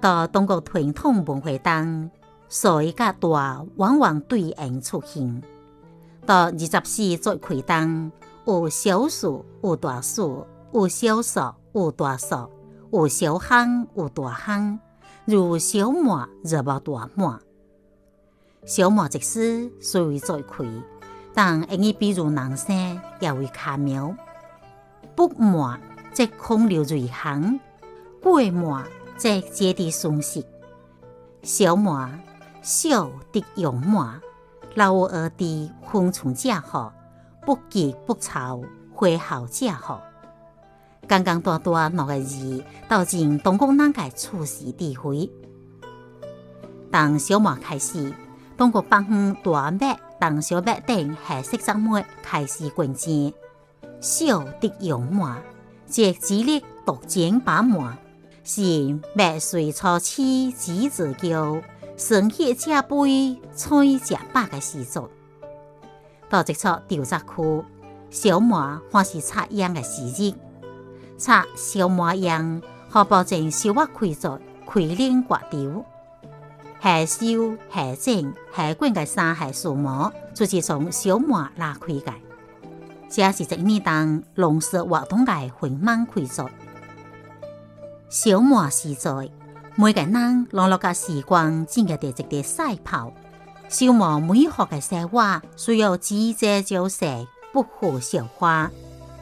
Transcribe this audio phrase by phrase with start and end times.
[0.00, 2.10] 到中国传统文化中，
[2.48, 5.42] 水甲大往往对应出现。
[6.26, 8.12] 到二十四节气中，
[8.46, 11.40] 有小暑，有大暑，有小暑，
[11.72, 12.48] 有大暑，
[12.90, 14.78] 有小寒，有大寒，
[15.24, 17.40] 如小满，则无大满。
[18.64, 20.82] 小满即使属于节气，
[21.32, 24.14] 但容易比如人生，也为卡苗。
[25.14, 25.80] 不满
[26.12, 27.58] 则空流瑞行，
[28.22, 28.84] 过满
[29.20, 30.46] 则节地松息。
[31.42, 32.18] 小满
[32.62, 34.18] 小得用满，
[34.74, 36.90] 老而地昆虫家好，
[37.44, 38.62] 不急不躁，
[38.94, 40.00] 花好家好。
[41.06, 45.30] 刚刚短短两个字，道尽东宫人个处事智慧。
[46.90, 48.10] 当小满开始。
[48.56, 53.32] 通过帮大麦、当小麦等黑色作物开始滚煎，
[54.02, 55.42] 小的用麦，
[55.86, 57.96] 即激烈独尖把满，
[58.42, 61.60] 是麦穗初起枝子高，
[61.96, 65.00] 生血加杯，菜加百的时节。
[66.28, 67.64] 到这处调查区，
[68.08, 70.34] 小麦还是插秧的时节，
[71.18, 75.84] 插小麦秧，可保证小麦开作开镰挂丢。
[76.82, 82.12] 下收、下整、下滚的三下树木，就是从小麦拉开的。
[83.10, 86.48] 这是一年当农事活动的繁忙开作。
[88.10, 89.30] 小满时在，
[89.76, 93.12] 每个人落落嘅时光，正嘅地一地赛跑。
[93.68, 97.06] 小满每学嘅生活需要季节交食，
[97.52, 98.68] 不可消化，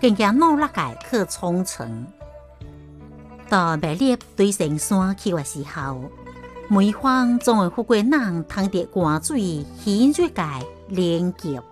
[0.00, 2.06] 更加努力嘅去冲成。
[3.50, 6.04] 到麦粒堆成山去嘅时候。
[6.70, 10.42] 每方总会富贵人，淌着汗水，喜悦界
[10.88, 11.62] 连接。